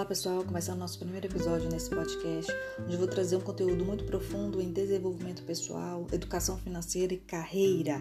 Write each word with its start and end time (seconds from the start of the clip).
Olá 0.00 0.08
pessoal, 0.08 0.42
começando 0.42 0.78
nosso 0.78 0.98
primeiro 0.98 1.26
episódio 1.26 1.68
nesse 1.68 1.90
podcast, 1.90 2.50
onde 2.82 2.96
vou 2.96 3.06
trazer 3.06 3.36
um 3.36 3.40
conteúdo 3.40 3.84
muito 3.84 4.02
profundo 4.04 4.58
em 4.58 4.72
desenvolvimento 4.72 5.42
pessoal, 5.42 6.06
educação 6.10 6.56
financeira 6.56 7.12
e 7.12 7.18
carreira. 7.18 8.00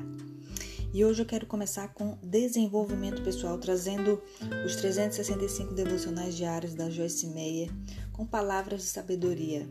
E 0.93 1.04
hoje 1.04 1.23
eu 1.23 1.25
quero 1.25 1.46
começar 1.46 1.93
com 1.93 2.18
desenvolvimento 2.23 3.21
pessoal, 3.21 3.57
trazendo 3.57 4.23
os 4.65 4.77
365 4.77 5.73
devocionais 5.73 6.38
diários 6.38 6.73
da 6.73 6.89
Joyce 6.89 7.27
Meyer 7.27 7.70
com 8.13 8.25
palavras 8.25 8.79
de 8.79 8.88
sabedoria. 8.88 9.70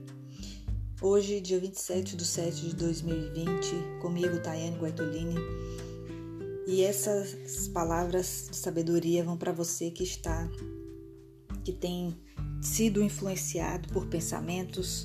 Hoje, 1.01 1.41
dia 1.41 1.59
27 1.59 2.15
de 2.15 2.27
7 2.27 2.69
de 2.69 2.77
2020, 2.77 4.01
comigo, 4.03 4.39
Tayane 4.43 4.77
Guaitolini. 4.77 5.37
E 6.67 6.83
essas 6.83 7.69
palavras 7.69 8.49
de 8.51 8.57
sabedoria 8.59 9.25
vão 9.25 9.39
para 9.39 9.51
você 9.51 9.91
que 9.91 10.03
está 10.03 10.47
que 11.69 11.73
tem 11.75 12.17
sido 12.63 13.03
influenciado 13.03 13.91
por 13.91 14.07
pensamentos 14.07 15.05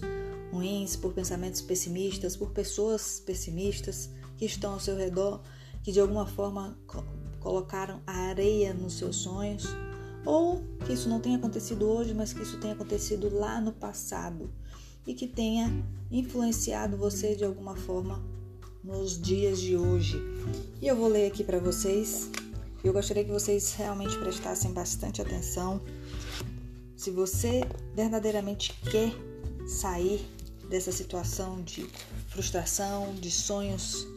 ruins, 0.50 0.96
por 0.96 1.12
pensamentos 1.12 1.62
pessimistas, 1.62 2.38
por 2.38 2.52
pessoas 2.52 3.20
pessimistas 3.20 4.10
que 4.38 4.46
estão 4.46 4.72
ao 4.72 4.80
seu 4.80 4.96
redor, 4.96 5.42
que 5.84 5.92
de 5.92 6.00
alguma 6.00 6.26
forma 6.26 6.80
colocaram 7.42 8.02
a 8.08 8.14
areia 8.30 8.74
nos 8.74 8.94
seus 8.94 9.18
sonhos, 9.18 9.66
ou 10.26 10.64
que 10.86 10.94
isso 10.94 11.10
não 11.10 11.20
tenha 11.20 11.36
acontecido 11.36 11.86
hoje, 11.86 12.14
mas 12.14 12.32
que 12.32 12.42
isso 12.42 12.58
tenha 12.60 12.76
acontecido 12.76 13.30
lá 13.30 13.60
no 13.60 13.74
passado 13.74 14.50
e 15.06 15.14
que 15.14 15.28
tenha 15.28 15.70
influenciado 16.10 16.96
você 16.96 17.36
de 17.36 17.44
alguma 17.44 17.76
forma 17.76 18.24
nos 18.82 19.22
dias 19.22 19.60
de 19.60 19.76
hoje. 19.76 20.18
E 20.82 20.88
eu 20.88 20.96
vou 20.96 21.10
ler 21.10 21.28
aqui 21.28 21.44
para 21.44 21.60
vocês. 21.60 22.30
Eu 22.82 22.94
gostaria 22.94 23.26
que 23.26 23.32
vocês 23.32 23.74
realmente 23.74 24.18
prestassem 24.18 24.72
bastante 24.72 25.22
atenção 25.22 25.82
se 27.04 27.12
você 27.12 27.68
verdadeiramente 27.94 28.74
quer 28.90 29.14
sair 29.68 30.26
dessa 30.70 30.90
situação 30.90 31.62
de 31.62 31.86
frustração, 32.30 33.14
de 33.16 33.30
sonhos 33.30 34.08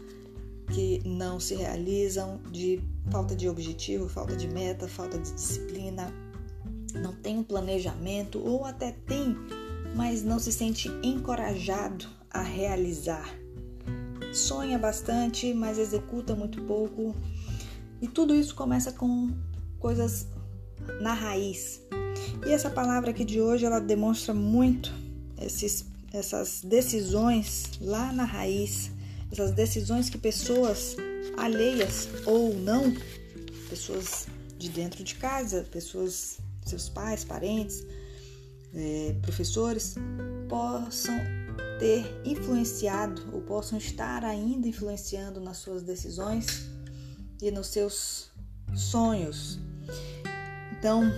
que 0.72 1.02
não 1.04 1.40
se 1.40 1.56
realizam, 1.56 2.40
de 2.52 2.80
falta 3.10 3.34
de 3.34 3.48
objetivo, 3.48 4.08
falta 4.08 4.36
de 4.36 4.46
meta, 4.46 4.86
falta 4.86 5.18
de 5.18 5.32
disciplina, 5.32 6.14
não 6.94 7.12
tem 7.12 7.38
um 7.38 7.42
planejamento 7.42 8.38
ou 8.38 8.64
até 8.64 8.92
tem, 8.92 9.36
mas 9.96 10.22
não 10.22 10.38
se 10.38 10.52
sente 10.52 10.88
encorajado 11.02 12.06
a 12.30 12.40
realizar. 12.40 13.34
Sonha 14.32 14.78
bastante, 14.78 15.52
mas 15.52 15.76
executa 15.76 16.36
muito 16.36 16.62
pouco. 16.62 17.16
E 18.00 18.06
tudo 18.06 18.32
isso 18.32 18.54
começa 18.54 18.92
com 18.92 19.34
coisas 19.80 20.28
na 21.00 21.14
raiz, 21.14 21.80
e 22.46 22.52
essa 22.52 22.70
palavra 22.70 23.10
aqui 23.10 23.24
de 23.24 23.40
hoje, 23.40 23.64
ela 23.64 23.80
demonstra 23.80 24.32
muito 24.32 24.92
esses, 25.40 25.86
essas 26.12 26.60
decisões 26.62 27.72
lá 27.80 28.12
na 28.12 28.24
raiz, 28.24 28.90
essas 29.30 29.52
decisões 29.52 30.08
que 30.08 30.18
pessoas 30.18 30.96
alheias 31.36 32.08
ou 32.24 32.54
não, 32.54 32.94
pessoas 33.68 34.26
de 34.58 34.68
dentro 34.68 35.02
de 35.02 35.14
casa, 35.16 35.66
pessoas, 35.70 36.38
seus 36.64 36.88
pais, 36.88 37.24
parentes, 37.24 37.84
é, 38.74 39.16
professores, 39.22 39.96
possam 40.48 41.18
ter 41.78 42.06
influenciado 42.24 43.28
ou 43.32 43.42
possam 43.42 43.76
estar 43.76 44.24
ainda 44.24 44.68
influenciando 44.68 45.40
nas 45.40 45.58
suas 45.58 45.82
decisões 45.82 46.68
e 47.42 47.50
nos 47.50 47.68
seus 47.68 48.30
sonhos. 48.74 49.58
Então, 50.78 51.10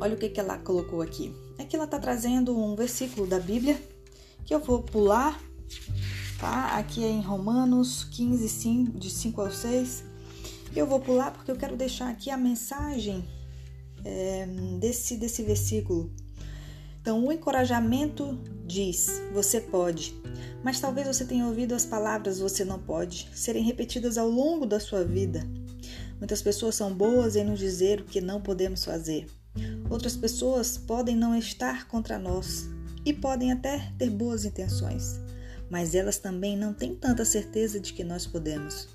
Olha 0.00 0.14
o 0.14 0.18
que, 0.18 0.28
que 0.28 0.40
ela 0.40 0.58
colocou 0.58 1.00
aqui. 1.00 1.34
É 1.58 1.64
que 1.64 1.74
ela 1.74 1.86
está 1.86 1.98
trazendo 1.98 2.56
um 2.56 2.76
versículo 2.76 3.26
da 3.26 3.40
Bíblia 3.40 3.80
que 4.44 4.54
eu 4.54 4.60
vou 4.60 4.82
pular, 4.82 5.40
tá? 6.38 6.76
Aqui 6.76 7.02
é 7.02 7.08
em 7.08 7.20
Romanos 7.20 8.04
15, 8.04 8.48
5, 8.48 8.98
de 8.98 9.10
5 9.10 9.40
ao 9.40 9.50
6. 9.50 10.04
Eu 10.74 10.86
vou 10.86 11.00
pular 11.00 11.32
porque 11.32 11.50
eu 11.50 11.56
quero 11.56 11.76
deixar 11.76 12.10
aqui 12.10 12.30
a 12.30 12.36
mensagem 12.36 13.26
é, 14.04 14.46
desse, 14.78 15.16
desse 15.16 15.42
versículo. 15.42 16.12
Então, 17.00 17.24
o 17.26 17.32
encorajamento 17.32 18.38
diz: 18.66 19.22
você 19.32 19.60
pode, 19.60 20.14
mas 20.62 20.78
talvez 20.78 21.06
você 21.06 21.24
tenha 21.24 21.46
ouvido 21.46 21.74
as 21.74 21.86
palavras 21.86 22.38
você 22.38 22.64
não 22.64 22.78
pode 22.78 23.28
serem 23.34 23.64
repetidas 23.64 24.18
ao 24.18 24.28
longo 24.28 24.66
da 24.66 24.78
sua 24.78 25.02
vida. 25.02 25.48
Muitas 26.18 26.42
pessoas 26.42 26.74
são 26.74 26.94
boas 26.94 27.36
em 27.36 27.44
nos 27.44 27.58
dizer 27.58 28.00
o 28.00 28.04
que 28.04 28.20
não 28.20 28.40
podemos 28.40 28.84
fazer. 28.84 29.26
Outras 29.88 30.16
pessoas 30.16 30.76
podem 30.76 31.16
não 31.16 31.36
estar 31.36 31.86
contra 31.88 32.18
nós 32.18 32.68
e 33.04 33.12
podem 33.12 33.52
até 33.52 33.92
ter 33.98 34.10
boas 34.10 34.44
intenções, 34.44 35.20
mas 35.70 35.94
elas 35.94 36.18
também 36.18 36.56
não 36.56 36.74
têm 36.74 36.94
tanta 36.94 37.24
certeza 37.24 37.78
de 37.78 37.92
que 37.92 38.02
nós 38.02 38.26
podemos. 38.26 38.88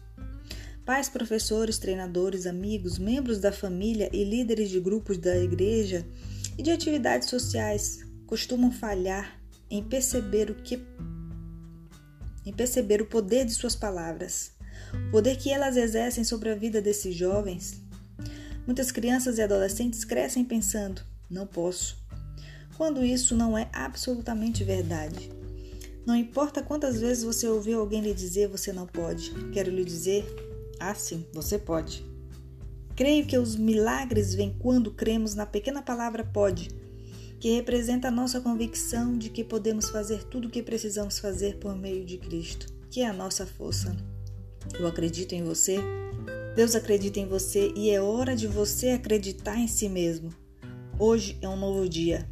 Pais, 0.86 1.08
professores, 1.08 1.78
treinadores, 1.78 2.46
amigos, 2.46 2.98
membros 2.98 3.40
da 3.40 3.52
família 3.52 4.10
e 4.12 4.24
líderes 4.24 4.70
de 4.70 4.80
grupos 4.80 5.18
da 5.18 5.38
igreja 5.38 6.06
e 6.58 6.64
de 6.64 6.72
atividades 6.72 7.30
sociais 7.30 8.00
costumam 8.26 8.72
falhar 8.72 9.40
em 9.70 9.84
perceber 9.84 10.50
o 10.50 10.56
que 10.56 10.80
em 12.46 12.52
perceber 12.52 13.02
o 13.02 13.06
poder 13.06 13.46
de 13.46 13.54
suas 13.54 13.76
palavras, 13.76 14.52
o 15.08 15.12
poder 15.12 15.38
que 15.38 15.52
elas 15.52 15.78
exercem 15.78 16.24
sobre 16.24 16.50
a 16.50 16.56
vida 16.56 16.82
desses 16.82 17.16
jovens 17.16 17.82
Muitas 18.66 18.92
crianças 18.92 19.38
e 19.38 19.42
adolescentes 19.42 20.06
crescem 20.06 20.46
pensando: 20.46 21.02
não 21.30 21.48
posso. 21.48 21.98
Quando 22.78 23.04
isso 23.04 23.36
não 23.36 23.58
é 23.58 23.70
absolutamente 23.74 24.64
verdade. 24.64 25.32
Não 26.06 26.16
importa 26.16 26.64
quantas 26.64 27.00
vezes 27.00 27.24
você 27.24 27.48
ouviu 27.48 27.80
alguém 27.80 28.02
lhe 28.02 28.14
dizer 28.14 28.48
você 28.48 28.72
não 28.72 28.88
pode, 28.88 29.32
quero 29.52 29.72
lhe 29.72 29.84
dizer: 29.84 30.26
ah, 30.80 30.94
sim, 30.94 31.26
você 31.34 31.58
pode. 31.58 32.06
Creio 32.96 33.26
que 33.26 33.38
os 33.38 33.56
milagres 33.56 34.34
vêm 34.34 34.56
quando 34.60 34.92
cremos 34.92 35.34
na 35.34 35.46
pequena 35.46 35.82
palavra 35.82 36.24
pode, 36.24 36.70
que 37.40 37.56
representa 37.56 38.10
a 38.10 38.12
nossa 38.12 38.40
convicção 38.40 39.18
de 39.18 39.30
que 39.30 39.44
podemos 39.44 39.90
fazer 39.90 40.24
tudo 40.26 40.48
o 40.48 40.52
que 40.52 40.62
precisamos 40.62 41.18
fazer 41.18 41.58
por 41.58 41.76
meio 41.76 42.06
de 42.06 42.18
Cristo, 42.18 42.68
que 42.92 43.02
é 43.02 43.08
a 43.08 43.14
nossa 43.14 43.46
força. 43.46 43.96
Eu 44.80 44.88
acredito 44.88 45.34
em 45.34 45.44
você 45.44 45.78
Deus 46.54 46.76
acredita 46.76 47.18
em 47.18 47.28
você 47.28 47.72
e 47.78 47.90
é 47.92 48.02
hora 48.02 48.36
de 48.36 48.46
você 48.46 48.90
acreditar 48.90 49.58
em 49.58 49.70
si 49.70 49.88
mesmo. 49.88 50.34
Hoje 51.00 51.38
é 51.42 51.48
um 51.48 51.56
novo 51.56 51.88
dia. 51.88 52.28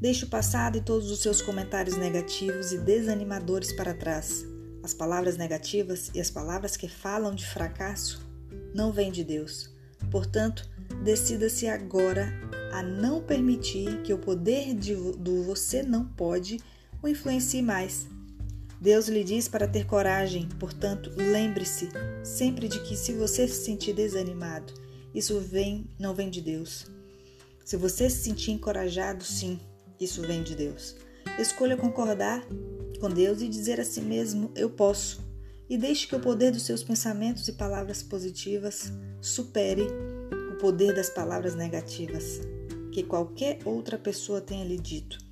Deixe 0.00 0.24
o 0.24 0.28
passado 0.28 0.78
e 0.78 0.80
todos 0.80 1.10
os 1.10 1.20
seus 1.20 1.42
comentários 1.42 1.94
negativos 1.94 2.72
e 2.72 2.78
desanimadores 2.78 3.70
para 3.74 3.92
trás. 3.92 4.46
As 4.82 4.94
palavras 4.94 5.36
negativas 5.36 6.10
e 6.14 6.20
as 6.20 6.30
palavras 6.30 6.74
que 6.74 6.88
falam 6.88 7.34
de 7.34 7.46
fracasso 7.46 8.26
não 8.74 8.92
vêm 8.92 9.12
de 9.12 9.22
Deus. 9.22 9.70
Portanto, 10.10 10.66
decida-se 11.04 11.66
agora 11.66 12.32
a 12.72 12.82
não 12.82 13.22
permitir 13.22 14.00
que 14.00 14.14
o 14.14 14.18
poder 14.18 14.74
de, 14.74 14.94
do 14.94 15.42
você 15.44 15.82
não 15.82 16.06
pode 16.06 16.58
o 17.02 17.08
influencie 17.08 17.60
mais 17.60 18.08
Deus 18.80 19.08
lhe 19.08 19.22
diz 19.22 19.46
para 19.46 19.68
ter 19.68 19.84
coragem, 19.84 20.48
portanto, 20.58 21.12
lembre-se 21.14 21.90
sempre 22.24 22.66
de 22.66 22.80
que 22.80 22.96
se 22.96 23.12
você 23.12 23.46
se 23.46 23.62
sentir 23.64 23.92
desanimado, 23.92 24.72
isso 25.14 25.38
vem, 25.38 25.86
não 25.98 26.14
vem 26.14 26.30
de 26.30 26.40
Deus. 26.40 26.86
Se 27.62 27.76
você 27.76 28.08
se 28.08 28.24
sentir 28.24 28.52
encorajado, 28.52 29.22
sim, 29.22 29.60
isso 30.00 30.22
vem 30.22 30.42
de 30.42 30.54
Deus. 30.54 30.96
Escolha 31.38 31.76
concordar 31.76 32.42
com 32.98 33.10
Deus 33.10 33.42
e 33.42 33.48
dizer 33.48 33.78
a 33.78 33.84
si 33.84 34.00
mesmo: 34.00 34.50
Eu 34.54 34.70
posso. 34.70 35.20
E 35.68 35.76
deixe 35.76 36.06
que 36.06 36.16
o 36.16 36.20
poder 36.20 36.50
dos 36.50 36.62
seus 36.62 36.82
pensamentos 36.82 37.46
e 37.48 37.52
palavras 37.52 38.02
positivas 38.02 38.92
supere 39.20 39.86
o 40.52 40.56
poder 40.58 40.94
das 40.94 41.10
palavras 41.10 41.54
negativas 41.54 42.40
que 42.90 43.04
qualquer 43.04 43.58
outra 43.64 43.96
pessoa 43.96 44.40
tenha 44.40 44.64
lhe 44.64 44.78
dito. 44.78 45.29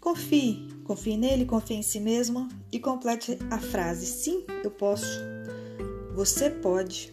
Confie, 0.00 0.66
confie 0.84 1.16
nele, 1.16 1.44
confie 1.44 1.74
em 1.74 1.82
si 1.82 2.00
mesmo 2.00 2.48
e 2.72 2.80
complete 2.80 3.38
a 3.50 3.58
frase: 3.58 4.06
Sim, 4.06 4.44
eu 4.64 4.70
posso. 4.70 5.20
Você 6.14 6.48
pode. 6.48 7.12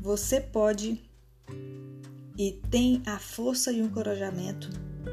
Você 0.00 0.40
pode 0.40 1.02
e 2.38 2.52
tem 2.70 3.02
a 3.06 3.18
força 3.18 3.72
e 3.72 3.80
o 3.80 3.84
encorajamento 3.84 4.68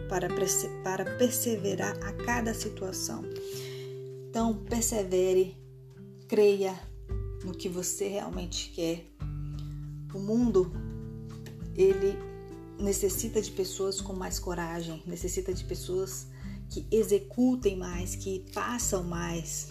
para, 0.09 0.27
para 0.83 1.17
perseverar 1.17 1.97
a 2.03 2.13
cada 2.13 2.53
situação. 2.53 3.23
Então, 4.29 4.63
persevere, 4.63 5.57
creia 6.27 6.77
no 7.43 7.53
que 7.53 7.69
você 7.69 8.07
realmente 8.07 8.71
quer. 8.71 9.05
O 10.13 10.19
mundo, 10.19 10.71
ele 11.75 12.17
necessita 12.79 13.41
de 13.41 13.51
pessoas 13.51 14.01
com 14.01 14.13
mais 14.13 14.39
coragem, 14.39 15.01
necessita 15.05 15.53
de 15.53 15.63
pessoas 15.63 16.27
que 16.71 16.87
executem 16.89 17.75
mais, 17.77 18.15
que 18.15 18.45
façam 18.53 19.03
mais. 19.03 19.67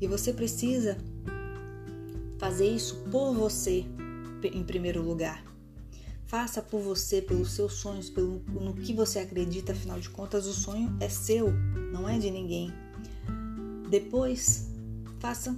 E 0.00 0.06
você 0.06 0.32
precisa 0.32 0.96
fazer 2.38 2.68
isso 2.68 2.96
por 3.10 3.34
você 3.34 3.84
em 4.44 4.62
primeiro 4.62 5.02
lugar. 5.02 5.44
Faça 6.24 6.62
por 6.62 6.80
você, 6.80 7.20
pelos 7.20 7.50
seus 7.52 7.74
sonhos, 7.74 8.08
pelo 8.08 8.42
no 8.48 8.74
que 8.74 8.92
você 8.94 9.18
acredita, 9.18 9.72
afinal 9.72 9.98
de 9.98 10.08
contas, 10.08 10.46
o 10.46 10.52
sonho 10.52 10.96
é 11.00 11.08
seu, 11.08 11.52
não 11.92 12.08
é 12.08 12.18
de 12.18 12.30
ninguém. 12.30 12.72
Depois, 13.90 14.70
faça 15.18 15.56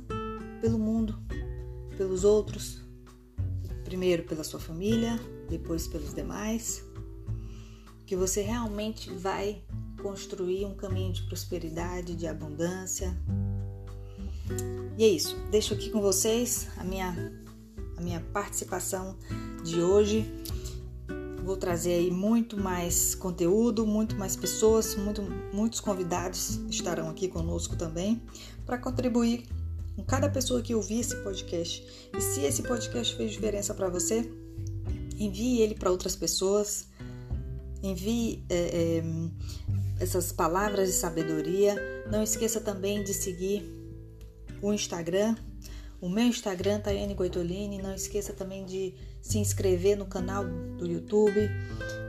pelo 0.61 0.79
mundo, 0.79 1.19
pelos 1.97 2.25
outros, 2.25 2.83
primeiro 3.85 4.23
pela 4.23 4.45
sua 4.45 4.61
família, 4.61 5.19
depois 5.51 5.87
pelos 5.87 6.15
demais, 6.15 6.83
que 8.07 8.17
você 8.17 8.41
realmente 8.41 9.11
vai 9.11 9.63
construir 10.03 10.65
um 10.65 10.75
caminho 10.75 11.13
de 11.13 11.23
prosperidade, 11.23 12.15
de 12.15 12.27
abundância. 12.27 13.17
E 14.97 15.05
é 15.05 15.09
isso. 15.09 15.37
Deixo 15.51 15.75
aqui 15.75 15.91
com 15.91 16.01
vocês 16.01 16.69
a 16.77 16.85
minha 16.85 17.15
a 17.99 18.01
minha 18.01 18.21
participação 18.33 19.17
de 19.65 19.81
hoje. 19.81 20.25
Vou 21.45 21.57
trazer 21.57 21.95
aí 21.95 22.11
muito 22.11 22.57
mais 22.57 23.15
conteúdo, 23.15 23.87
muito 23.87 24.15
mais 24.17 24.37
pessoas, 24.37 24.95
muito, 24.95 25.23
muitos 25.53 25.81
convidados 25.81 26.61
estarão 26.71 27.09
aqui 27.09 27.27
conosco 27.27 27.75
também 27.75 28.23
para 28.65 28.79
contribuir 28.79 29.47
com 29.97 30.05
cada 30.05 30.29
pessoa 30.29 30.63
que 30.63 30.75
ouvir 30.75 31.01
esse 31.01 31.17
podcast. 31.17 31.85
E 32.17 32.21
se 32.21 32.43
esse 32.43 32.63
podcast 32.63 33.17
fez 33.17 33.33
diferença 33.33 33.75
para 33.75 33.89
você, 33.89 34.31
envie 35.19 35.61
ele 35.61 35.75
para 35.75 35.91
outras 35.91 36.15
pessoas, 36.15 36.87
envie 37.83 38.45
é, 38.49 38.99
é, 38.99 39.03
essas 40.01 40.33
palavras 40.33 40.89
de 40.89 40.95
sabedoria. 40.95 41.77
Não 42.11 42.23
esqueça 42.23 42.61
também 42.61 43.03
de 43.03 43.13
seguir 43.13 43.63
o 44.63 44.73
Instagram, 44.73 45.37
o 46.01 46.09
meu 46.09 46.25
Instagram, 46.25 46.81
Tayane 46.81 47.15
Goitolini. 47.15 47.83
Não 47.83 47.95
esqueça 47.95 48.33
também 48.33 48.65
de 48.65 48.95
se 49.21 49.39
inscrever 49.39 49.97
no 49.97 50.07
canal 50.07 50.45
do 50.45 50.87
YouTube, 50.87 51.51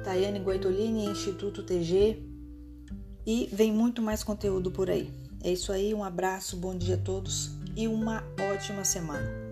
Tayane 0.03 0.39
Goitolini 0.39 1.05
Instituto 1.05 1.63
TG. 1.63 2.23
E 3.25 3.49
vem 3.51 3.71
muito 3.71 4.01
mais 4.01 4.23
conteúdo 4.23 4.71
por 4.71 4.89
aí. 4.89 5.11
É 5.43 5.51
isso 5.51 5.71
aí, 5.71 5.93
um 5.93 6.03
abraço, 6.03 6.57
bom 6.57 6.75
dia 6.75 6.95
a 6.95 6.97
todos 6.97 7.51
e 7.75 7.87
uma 7.87 8.23
ótima 8.53 8.83
semana. 8.83 9.48